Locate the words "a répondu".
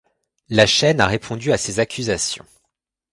0.99-1.51